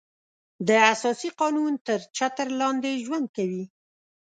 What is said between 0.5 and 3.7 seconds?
د اساسي قانون تر چتر لاندې ژوند کوي.